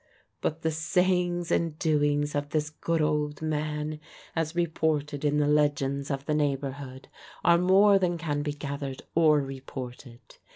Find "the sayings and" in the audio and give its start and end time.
0.63-1.77